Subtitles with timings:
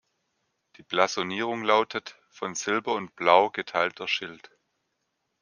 [0.77, 4.49] Die Blasonierung lautet: „Von Silber und Blau geteilter Schild.